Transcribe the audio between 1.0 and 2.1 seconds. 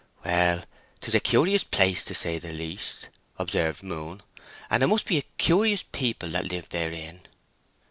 a curious place,